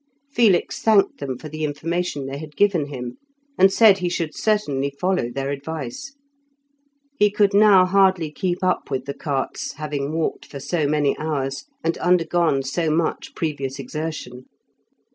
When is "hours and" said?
11.19-11.99